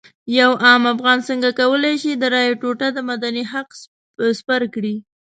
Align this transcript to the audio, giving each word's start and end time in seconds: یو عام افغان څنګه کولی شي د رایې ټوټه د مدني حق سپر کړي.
یو 0.39 0.51
عام 0.65 0.83
افغان 0.93 1.19
څنګه 1.29 1.49
کولی 1.59 1.95
شي 2.01 2.11
د 2.17 2.23
رایې 2.33 2.53
ټوټه 2.61 2.87
د 2.93 2.97
مدني 3.09 3.43
حق 3.51 3.69
سپر 4.39 4.61
کړي. 4.73 4.95